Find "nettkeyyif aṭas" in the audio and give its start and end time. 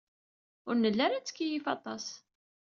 1.19-2.05